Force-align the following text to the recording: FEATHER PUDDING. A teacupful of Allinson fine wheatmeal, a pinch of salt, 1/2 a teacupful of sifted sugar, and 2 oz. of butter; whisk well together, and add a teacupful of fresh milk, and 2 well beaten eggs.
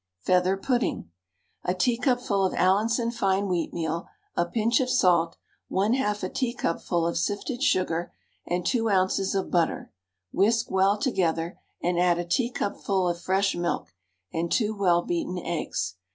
FEATHER 0.21 0.57
PUDDING. 0.57 1.11
A 1.63 1.75
teacupful 1.75 2.43
of 2.43 2.55
Allinson 2.55 3.11
fine 3.11 3.43
wheatmeal, 3.47 4.07
a 4.35 4.47
pinch 4.47 4.79
of 4.79 4.89
salt, 4.89 5.37
1/2 5.69 6.23
a 6.23 6.27
teacupful 6.29 7.05
of 7.05 7.19
sifted 7.19 7.61
sugar, 7.61 8.11
and 8.47 8.65
2 8.65 8.89
oz. 8.89 9.35
of 9.35 9.51
butter; 9.51 9.91
whisk 10.31 10.71
well 10.71 10.97
together, 10.97 11.59
and 11.83 11.99
add 11.99 12.17
a 12.17 12.25
teacupful 12.25 13.07
of 13.07 13.21
fresh 13.21 13.55
milk, 13.55 13.93
and 14.33 14.51
2 14.51 14.73
well 14.75 15.03
beaten 15.03 15.37
eggs. 15.37 15.97